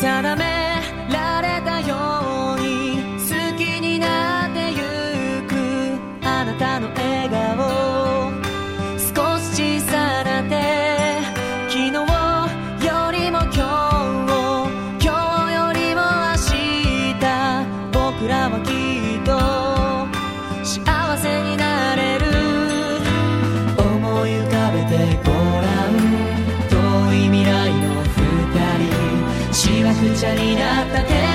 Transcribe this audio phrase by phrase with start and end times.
[0.00, 0.44] 定め
[1.12, 7.77] られたように好きになってゆくあなたの笑顔
[30.16, 31.27] ちゃになった手